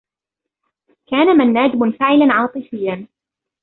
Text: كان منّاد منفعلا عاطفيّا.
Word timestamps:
كان 1.07 1.37
منّاد 1.37 1.75
منفعلا 1.75 2.33
عاطفيّا. 2.33 3.07